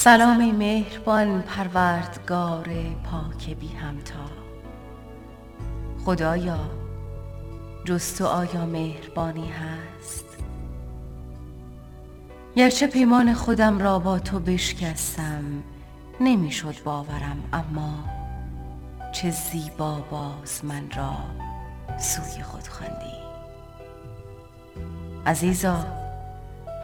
سلام 0.00 0.50
مهربان 0.52 1.42
پروردگار 1.42 2.68
پاک 3.04 3.50
بی 3.56 3.68
همتا. 3.68 4.30
خدایا 6.04 6.58
جز 7.84 8.14
تو 8.14 8.26
آیا 8.26 8.66
مهربانی 8.66 9.48
هست. 9.50 10.24
گرچه 12.56 12.86
پیمان 12.86 13.34
خودم 13.34 13.78
را 13.78 13.98
با 13.98 14.18
تو 14.18 14.40
بشکستم 14.40 15.44
نمی‌شد 16.20 16.82
باورم 16.84 17.44
اما 17.52 17.94
چه 19.12 19.30
زیبا 19.30 19.94
باز 20.10 20.64
من 20.64 20.90
را 20.96 21.16
سوی 21.98 22.42
خود 22.42 22.68
خواندی. 22.68 23.18
عزیزا 25.26 25.97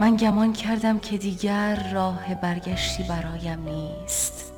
من 0.01 0.17
گمان 0.17 0.53
کردم 0.53 0.99
که 0.99 1.19
دیگر 1.19 1.91
راه 1.93 2.35
برگشتی 2.35 3.03
برایم 3.03 3.63
نیست. 3.63 4.53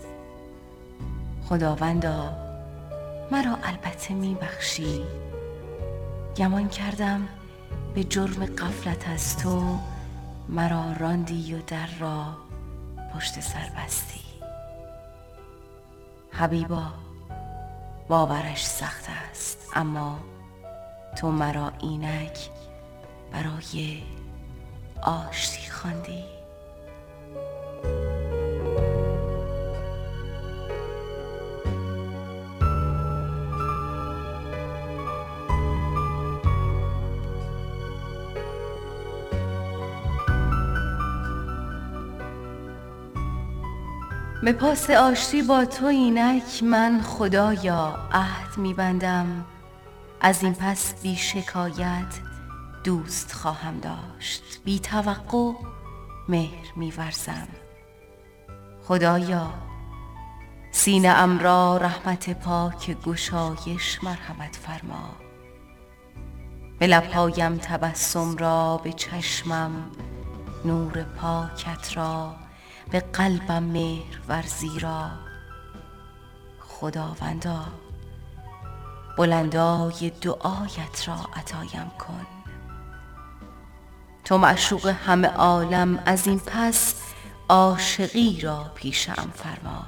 خداوندا 1.49 2.37
مرا 3.31 3.57
البته 3.65 4.15
میبخشی. 4.15 5.05
گمان 6.37 6.69
کردم 6.69 7.29
به 7.95 8.05
جرم 8.05 8.47
قفلت 8.47 9.09
از 9.09 9.39
تو 9.39 9.79
مرا 10.49 10.93
راندی 10.93 11.55
و 11.55 11.59
در 11.67 11.89
را 12.01 12.37
پشت 13.15 13.41
سر 13.41 13.71
بستی. 13.77 14.21
حبیبا 16.33 16.83
باورش 18.09 18.67
سخت 18.67 19.05
است 19.31 19.71
اما 19.75 20.19
تو 21.17 21.31
مرا 21.31 21.73
اینک 21.81 22.51
برای 23.33 24.03
آشتی 25.03 25.71
خواندی؟ 25.71 26.25
به 44.43 44.53
پاس 44.53 44.91
آشتی 44.91 45.43
با 45.43 45.65
تو 45.65 45.87
اینک 45.87 46.63
من 46.63 47.01
خدایا 47.03 48.09
عهد 48.13 48.59
میبندم. 48.59 49.45
از 50.21 50.43
این 50.43 50.55
پس 50.55 50.95
بی 51.03 51.17
شکایت 51.17 52.26
دوست 52.87 53.33
خواهم 53.33 53.81
داشت. 53.81 54.61
بی 54.65 54.79
توقع 54.79 55.53
مهر 56.29 56.73
میورزم 56.77 57.49
خدایا 58.89 59.55
سینه 60.71 61.09
ام 61.09 61.39
را 61.39 61.77
رحمت 61.77 62.31
پاک 62.41 62.97
گشایش 63.03 64.05
مرحمت 64.05 64.57
فرما. 64.57 65.11
به 66.79 66.87
لبهایم 66.87 67.57
تبسم 67.57 68.37
را 68.37 68.77
به 68.77 68.93
چشمم 68.93 69.91
نور 70.65 71.03
پاکت 71.03 71.97
را 71.97 72.37
به 72.91 73.01
قلبم 73.01 73.63
مهر 73.63 74.21
ورزی 74.29 74.79
را. 74.81 75.11
خداوندا 76.61 77.65
بلندای 79.19 80.13
دعایت 80.21 81.09
را 81.09 81.17
عطایم 81.37 81.91
کن. 81.99 82.36
تو 84.27 84.39
معشوق 84.39 84.87
همه 84.87 85.29
عالم 85.29 86.03
از 86.07 86.27
این 86.27 86.41
پس 86.47 86.95
عاشقی 87.49 88.41
را 88.41 88.71
پیشم 88.75 89.31
فرما. 89.35 89.87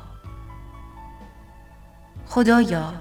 خدایا 2.27 2.93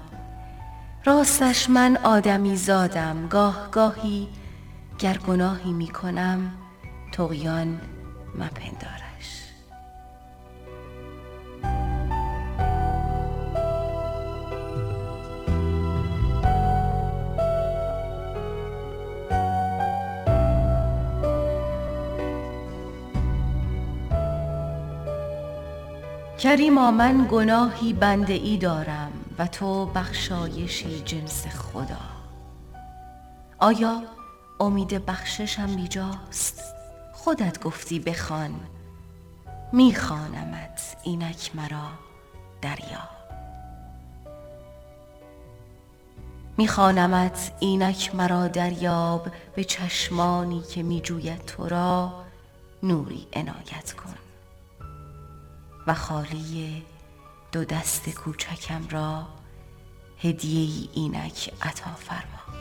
راستش 1.04 1.70
من 1.70 1.96
آدمی 1.96 2.56
زادم 2.56 3.26
گاه 3.28 3.68
گاهی 3.70 4.28
گر 4.98 5.18
گناهی 5.18 5.72
می 5.72 5.88
کنم 5.88 6.52
طغیان 7.12 7.80
مپندار 8.34 9.07
کریما 26.38 26.90
من 26.90 27.28
گناهی 27.30 27.92
بنده 27.92 28.32
ای 28.32 28.56
دارم 28.56 29.12
و 29.38 29.46
تو 29.46 29.86
بخشایشی 29.86 31.00
جنس 31.00 31.46
خدا. 31.46 32.00
آیا 33.58 34.02
امید 34.60 35.06
بخششم 35.06 35.76
بیجاست؟ 35.76 36.62
خودت 37.12 37.62
گفتی 37.62 37.98
بخوان 38.00 38.54
میخوانمت 39.72 40.96
اینک 41.02 41.50
مرا 41.54 41.88
دریا. 42.62 43.08
میخوانمت 46.56 47.52
اینک 47.60 48.14
مرا 48.14 48.48
دریاب 48.48 49.28
به 49.54 49.64
چشمانی 49.64 50.62
که 50.62 50.82
میجوید 50.82 51.44
تو 51.44 51.68
را 51.68 52.12
نوری 52.82 53.26
عنایت 53.32 53.92
کن. 53.92 54.27
و 55.88 55.94
خالی 55.94 56.82
دو 57.52 57.64
دست 57.64 58.10
کوچکم 58.10 58.88
را 58.90 59.26
هدیه 60.22 60.60
ای 60.60 60.88
اینک 60.94 61.52
عطا 61.62 61.90
فرما. 61.90 62.58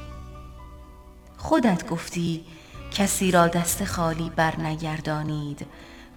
خودت 1.37 1.87
گفتی 1.87 2.45
کسی 2.91 3.31
را 3.31 3.47
دست 3.47 3.85
خالی 3.85 4.29
بر 4.29 4.59
نگردانید 4.59 5.67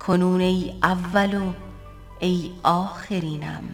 کنون 0.00 0.41
ای 0.41 0.75
اول 0.82 1.34
و 1.34 1.53
ای 2.21 2.53
آخرینم. 2.62 3.65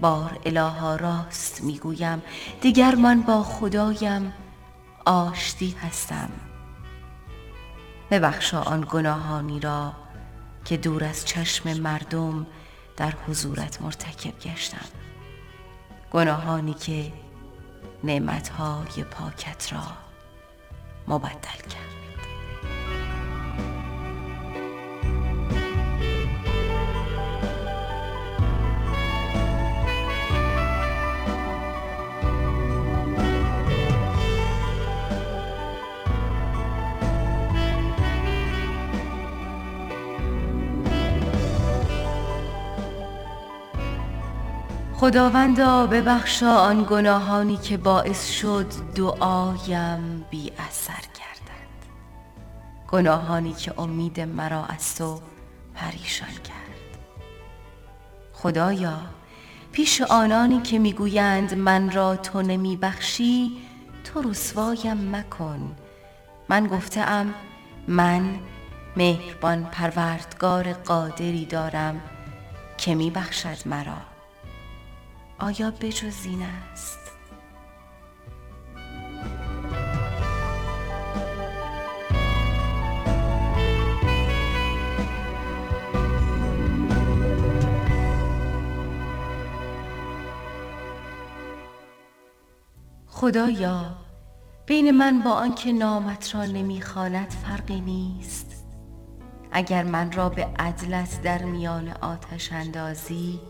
بار 0.00 0.38
الها 0.46 0.96
راست 0.96 1.62
می‌گویم 1.64 2.22
دیگر 2.60 2.94
من 2.94 3.22
با 3.22 3.42
خدایم 3.42 4.32
آشتی 5.06 5.70
هستم. 5.70 6.30
ببخشا 8.10 8.62
آن 8.62 8.86
گناهانی 8.90 9.60
را 9.60 9.92
که 10.68 10.76
دور 10.76 11.04
از 11.04 11.24
چشم 11.24 11.80
مردم 11.80 12.46
در 12.96 13.14
حضورت 13.28 13.82
مرتکب 13.82 14.38
گشتم. 14.38 14.86
گناهانی 16.10 16.74
که 16.74 17.12
نعمتهای 18.04 19.04
پاکت 19.10 19.72
را 19.72 19.82
مبدل 21.08 21.60
کرد. 21.70 21.97
خداوندا 45.00 45.86
ببخشا 45.86 46.52
آن 46.52 46.86
گناهانی 46.90 47.56
که 47.56 47.76
باعث 47.76 48.30
شد 48.30 48.66
دعایم 48.94 50.24
بی 50.30 50.52
اثر 50.68 50.92
گردد. 50.92 51.78
گناهانی 52.88 53.52
که 53.52 53.80
امید 53.80 54.20
مرا 54.20 54.64
از 54.64 54.96
تو 54.96 55.20
پریشان 55.74 56.28
کرد. 56.28 56.98
خدایا 58.32 58.98
پیش 59.72 60.00
آنانی 60.02 60.60
که 60.60 60.78
می‌گویند 60.78 61.54
من 61.54 61.90
را 61.90 62.16
تو 62.16 62.42
نمی 62.42 62.76
بخشی 62.76 63.58
تو 64.04 64.22
رسوایم 64.22 65.16
مکن. 65.16 65.76
من 66.48 66.66
گفتم 66.66 67.34
من 67.88 68.38
مهربان 68.96 69.64
پروردگار 69.64 70.72
قادری 70.72 71.46
دارم 71.46 72.00
که 72.78 72.94
می 72.94 73.10
بخشد 73.10 73.68
مرا. 73.68 74.17
آیا 75.38 75.70
بجز 75.70 76.26
این 76.26 76.42
است؟ 76.42 76.98
خدایا 93.06 93.96
بین 94.66 94.90
من 94.90 95.22
با 95.22 95.30
آنکه 95.30 95.72
نامت 95.72 96.34
را 96.34 96.44
نمی‌خواند 96.44 97.30
فرقی 97.30 97.80
نیست. 97.80 98.64
اگر 99.52 99.84
من 99.84 100.12
را 100.12 100.28
به 100.28 100.48
عدلت 100.58 101.22
در 101.22 101.42
میان 101.42 101.88
آتش 101.88 102.52
اندازی 102.52 103.40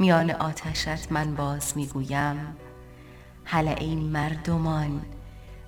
میان 0.00 0.30
آتشت 0.30 1.12
من 1.12 1.34
باز 1.34 1.76
می‌گویم. 1.76 2.56
هله 3.44 3.76
ای 3.78 3.94
مردمان 3.94 5.02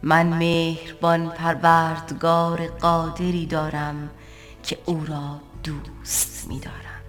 من 0.02 0.26
مهربان 0.26 1.28
پروردگار 1.28 2.66
قادری 2.66 3.46
دارم 3.46 4.10
که 4.62 4.78
او 4.86 5.04
را 5.06 5.40
دوست 5.64 6.48
می‌دارم. 6.48 7.02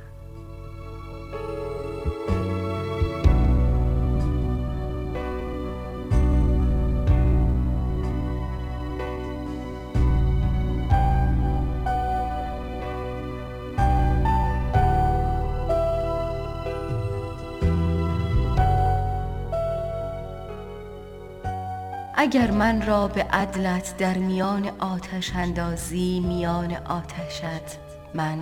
اگر 22.15 22.51
من 22.51 22.81
را 22.85 23.07
به 23.07 23.23
عدلت 23.23 23.97
در 23.97 24.17
میان 24.17 24.67
آتش 24.79 25.35
اندازی 25.35 26.19
میان 26.19 26.75
آتشت 26.75 27.77
من 28.13 28.39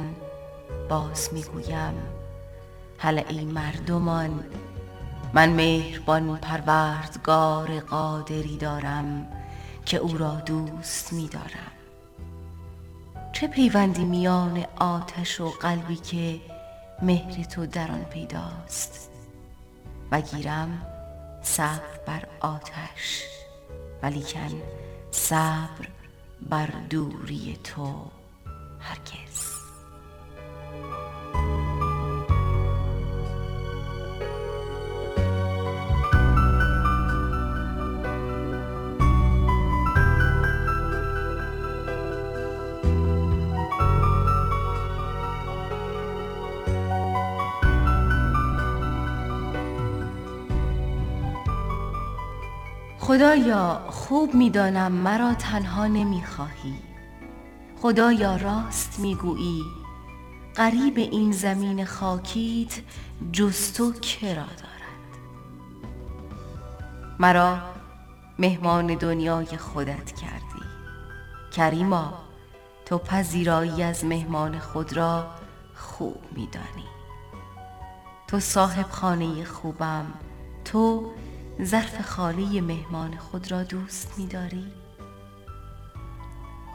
باز 0.90 1.30
می‌گویم. 1.34 1.94
هله 2.98 3.26
ای 3.30 3.46
مردمان 3.46 4.44
من 5.34 5.50
مهربان 5.50 6.38
پروردگار 6.38 7.80
قادری 7.80 8.58
دارم 8.58 9.28
که 9.86 9.98
او 9.98 10.18
را 10.18 10.36
دوست 10.36 11.14
می‌دارم. 11.14 11.72
چه 13.34 13.48
پیوندی 13.48 14.04
میان 14.04 14.66
آتش 14.80 15.42
و 15.42 15.50
قلبی 15.50 15.96
که 15.96 16.40
مهر 17.02 17.44
تو 17.44 17.66
در 17.66 17.92
آن 17.92 18.04
پیداست؟ 18.04 19.10
و 20.12 20.22
گیرم 20.22 20.86
صبر 21.42 22.00
بر 22.08 22.24
آتش. 22.40 23.24
ولیکن 24.04 24.62
صبر 25.12 25.88
بر 26.50 26.70
دوری 26.90 27.60
تو 27.64 28.12
هرگز. 28.80 29.31
خدایا 53.12 53.88
خوب 53.90 54.36
می‌دانم 54.36 54.92
مرا 54.92 55.34
تنها 55.34 55.88
نمی‌خواهی. 55.88 56.76
خدایا 57.82 58.36
راست 58.36 59.00
می‌گویی. 59.00 59.64
غریب 60.56 60.98
این 60.98 61.32
زمین 61.32 61.86
خاکیت 61.86 62.82
جز 63.32 63.74
تو 63.74 63.92
کرا 63.92 64.34
دارد؟ 64.34 65.12
مرا 67.20 67.58
مهمان 68.40 68.88
دنیای 68.88 69.58
خودت 69.58 70.12
کردی. 70.12 70.66
کریما 71.54 72.14
تو 72.86 72.98
پذیرایی 72.98 73.84
از 73.84 74.06
مهمان 74.06 74.60
خود 74.60 74.94
را 74.94 75.28
خوب 75.76 76.22
میدانی. 76.32 76.88
تو 78.28 78.40
صاحب 78.40 78.90
خانه 78.90 79.46
خوبم 79.46 80.06
تو 80.66 81.12
ظرف 81.64 82.02
خالی 82.02 82.62
مهمان 82.62 83.18
خود 83.18 83.52
را 83.52 83.64
دوست 83.64 84.14
می 84.18 84.28
داری؟ 84.28 84.66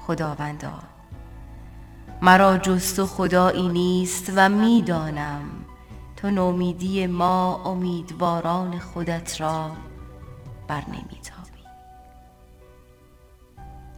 خداوندا 0.06 0.82
مرا 2.22 2.58
جز 2.58 2.94
تو 2.94 3.06
خدایی 3.06 3.68
نیست 3.68 4.32
و 4.36 4.48
می‌دانم 4.48 5.42
تو 6.16 6.30
نومیدی 6.30 7.06
ما 7.06 7.62
امیدواران 7.64 8.78
خودت 8.78 9.40
را 9.40 9.70
بر 10.68 10.82
نمیتابی. 10.88 11.64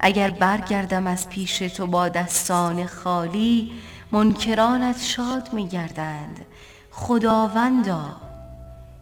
اگر 0.00 0.30
برگردم 0.30 1.06
از 1.06 1.28
پیش 1.28 1.58
تو 1.58 1.86
با 1.86 2.08
دستان 2.08 2.86
خالی 2.86 3.72
منکرانت 4.12 5.00
شاد 5.00 5.52
میگردند. 5.52 6.46
خداوندا 6.90 8.16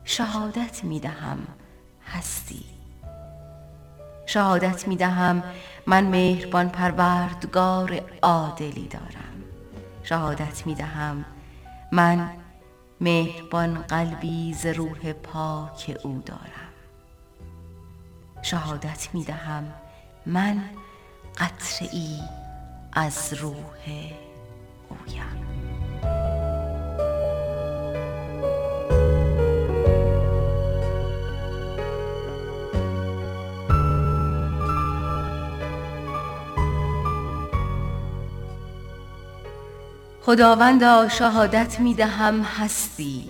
شهادت 0.05 0.85
می‌دهم. 0.85 1.39
هستی. 2.07 2.65
شهادت 4.27 4.89
می 4.89 4.97
دهم 4.97 5.43
من 5.87 6.05
مهربان 6.05 6.69
پروردگار 6.69 8.01
عادلی 8.23 8.89
دارم. 8.89 9.45
شهادت 10.03 10.67
می 10.67 10.75
دهم 10.75 11.25
من 11.93 12.31
مهربان 13.01 13.75
قلبی 13.75 14.55
ز 14.55 14.67
روح 14.67 15.13
پاک 15.13 16.01
او 16.05 16.23
دارم. 16.27 16.73
شهادت 18.43 19.09
می 19.15 19.25
دهم 19.25 19.73
من 20.27 20.65
قطره 21.39 21.89
ای 21.93 22.21
از 22.93 23.35
روح 23.35 23.85
اویم. 24.89 25.46
خداوندا 40.27 41.09
شهادت 41.09 41.81
می 41.81 41.95
دهم 41.95 42.43
هستی. 42.43 43.29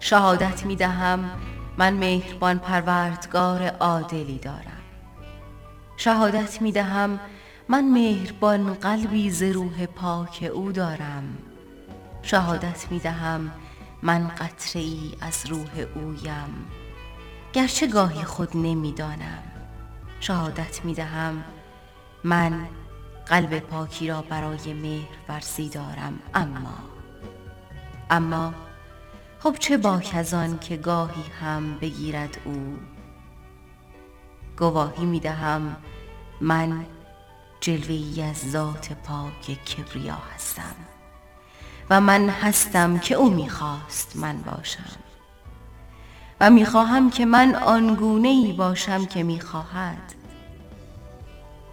شهادت 0.00 0.66
می 0.66 0.76
دهم 0.76 1.30
من 1.78 1.94
مهربان 1.94 2.58
پروردگار 2.58 3.62
عادلی 3.62 4.38
دارم. 4.38 4.82
شهادت 5.96 6.62
می 6.62 6.72
دهم 6.72 7.20
من 7.68 7.84
مهربان 7.84 8.74
قلبی 8.74 9.30
ز 9.30 9.42
روح 9.42 9.86
پاک 9.86 10.50
او 10.54 10.72
دارم. 10.72 11.38
شهادت 12.22 12.86
می 12.90 12.98
دهم 12.98 13.50
من 14.02 14.28
قطره 14.28 14.82
ای 14.82 15.14
از 15.20 15.46
روح 15.48 15.84
اویم. 15.94 16.66
گرچه 17.52 17.86
گاهی 17.86 18.24
خود 18.24 18.56
نمی‌دانم. 18.56 19.42
شهادت 20.20 20.84
می 20.84 20.94
دهم 20.94 21.44
من 22.24 22.68
قلب 23.30 23.58
پاکی 23.58 24.08
را 24.08 24.22
برای 24.22 24.74
مهر 24.74 25.08
ورزی 25.28 25.68
دارم 25.68 26.18
اما 26.34 26.78
اما 28.10 28.54
خب 29.38 29.56
چه 29.58 29.76
باک 29.76 30.10
از 30.14 30.34
آن 30.34 30.58
که 30.58 30.76
گاهی 30.76 31.24
هم 31.40 31.78
بگیرد 31.78 32.38
او؟ 32.44 32.78
گواهی 34.58 35.04
می 35.04 35.20
دهم 35.20 35.76
من 36.40 36.86
جلوه 37.60 38.24
از 38.24 38.50
ذات 38.50 38.92
پاک 38.92 39.64
کبریا 39.64 40.18
هستم 40.34 40.74
و 41.90 42.00
من 42.00 42.28
هستم 42.28 42.98
که 42.98 43.14
او 43.14 43.30
می‌خواست 43.30 44.16
من 44.16 44.36
باشم. 44.36 44.96
و 46.40 46.50
می‌خواهم 46.50 47.10
که 47.10 47.26
من 47.26 47.54
آنگونه 47.54 48.28
ای 48.28 48.52
باشم 48.52 49.06
که 49.06 49.22
می‌خواهد. 49.22 50.19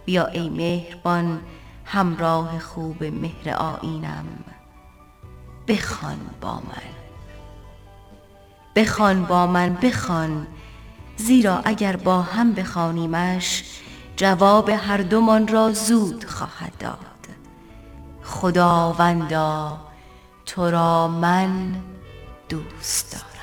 بیا 0.08 0.26
ای 0.26 0.48
مهربان 0.48 1.40
همراه 1.84 2.58
خوب 2.58 3.04
مهر 3.04 3.50
آینم 3.50 4.24
بخوان 5.66 6.18
با 6.40 6.54
من. 6.54 6.88
بخوان 8.76 9.24
با 9.24 9.46
من 9.46 9.74
بخوان. 9.74 10.46
زیرا 11.16 11.58
اگر 11.64 11.96
با 11.96 12.22
هم 12.22 12.52
بخوانیمش 12.52 13.64
جواب 14.16 14.68
هر 14.68 14.96
دومان 14.96 15.48
را 15.48 15.72
زود 15.72 16.24
خواهد 16.24 16.72
داد. 16.78 16.98
خداوندا 18.24 19.78
تو 20.46 20.70
را 20.70 21.08
من 21.08 21.74
دوست 22.48 23.12
دارم. 23.12 23.37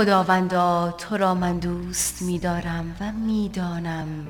خداوندا 0.00 0.94
تو 0.98 1.16
را 1.16 1.34
من 1.34 1.58
دوست 1.58 2.22
می 2.22 2.38
دارم 2.38 2.96
و 3.00 3.12
می 3.12 3.48
دانم 3.48 4.26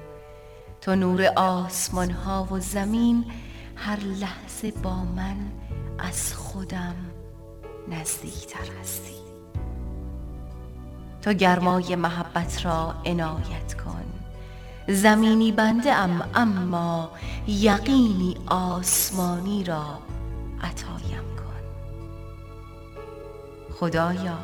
تو 0.80 0.94
نور 0.94 1.24
آسمان 1.36 2.10
ها 2.10 2.48
و 2.50 2.58
زمین 2.60 3.24
هر 3.76 4.00
لحظه 4.00 4.70
با 4.70 4.96
من 5.04 5.36
از 5.98 6.34
خودم 6.34 6.94
نزدیکتر 7.88 8.72
هستی. 8.80 9.14
تو 11.22 11.32
گرمای 11.32 11.96
محبت 11.96 12.64
را 12.66 12.94
عنایت 13.06 13.74
کن. 13.84 14.04
زمینی 14.88 15.52
بنده 15.52 15.92
ام 15.92 16.22
اما 16.34 17.10
یقینی 17.46 18.36
آسمانی 18.46 19.64
را 19.64 19.84
عطایم 20.62 21.24
کن. 21.36 21.64
خدایا 23.74 24.38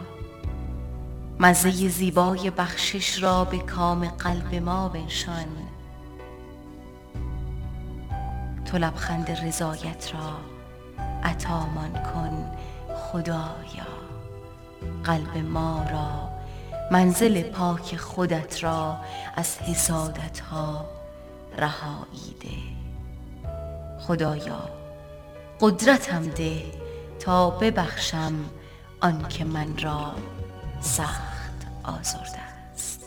مزه 1.40 1.88
زیبای 1.88 2.50
بخشش 2.50 3.22
را 3.22 3.44
به 3.44 3.58
کام 3.58 4.08
قلب 4.08 4.54
ما 4.54 4.88
بنشان. 4.88 5.46
تو 8.64 8.78
لبخند 8.78 9.30
رضایت 9.30 10.14
را 10.14 10.36
عطامان 11.22 11.92
کن 11.92 12.56
خدایا. 12.94 13.86
قلب 15.04 15.36
ما 15.36 15.86
را 15.90 16.28
منزل 16.90 17.42
پاک 17.42 17.96
خودت 17.96 18.64
را 18.64 18.96
از 19.36 19.58
حسادت 19.58 20.40
ها 20.40 20.84
رهایی 21.58 22.34
ده. 22.40 22.76
خدایا 24.00 24.68
قدرتم 25.60 26.22
ده 26.22 26.62
تا 27.18 27.50
ببخشم 27.50 28.34
آنکه 29.00 29.44
من 29.44 29.78
را 29.78 30.14
سخت 30.80 31.66
آزرده 31.84 32.38
است. 32.72 33.00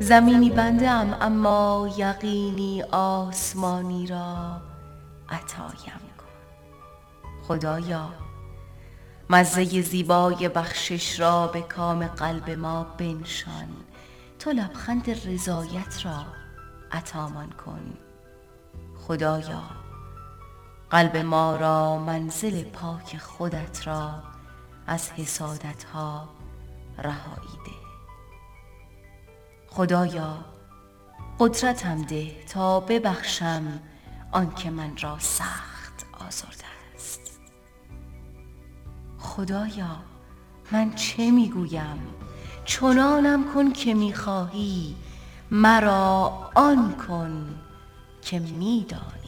زمینی 0.00 0.50
بنده 0.50 0.90
ام 0.90 1.16
اما 1.20 1.88
یقینی 1.96 2.82
آسمانی 2.92 4.06
را 4.06 4.60
عطایم 5.28 6.02
کن. 6.18 6.26
خدایا 7.48 8.08
مزه 9.32 9.82
زیبای 9.82 10.48
بخشش 10.48 11.20
را 11.20 11.46
به 11.46 11.60
کام 11.60 12.06
قلب 12.06 12.50
ما 12.50 12.84
بنشان. 12.84 13.68
تو 14.38 14.50
لبخند 14.50 15.10
رضایت 15.10 16.06
را 16.06 16.24
عطامان 16.92 17.50
کن. 17.50 17.98
خدایا 19.06 19.62
قلب 20.90 21.16
ما 21.16 21.56
را 21.56 21.98
منزل 21.98 22.64
پاک 22.64 23.16
خودت 23.16 23.86
را 23.86 24.22
از 24.86 25.10
حسادت 25.10 25.84
ها 25.84 26.28
رهایی 26.98 27.58
ده. 27.66 27.82
خدایا 29.68 30.44
قدرتم 31.38 32.02
ده 32.02 32.44
تا 32.44 32.80
ببخشم 32.80 33.80
آنکه 34.32 34.70
من 34.70 34.96
را 34.96 35.18
سخت 35.18 36.06
آزرده 36.12 36.52
است 36.56 36.61
خدایا 39.36 39.96
من 40.72 40.94
چه 40.94 41.30
می‌گویم؟ 41.30 41.98
چنانم 42.64 43.44
کن 43.54 43.72
که 43.72 43.94
می‌خواهی 43.94 44.96
مرا 45.50 46.32
آن 46.54 46.92
کن 46.92 47.54
که 48.22 48.38
میدانی. 48.38 49.21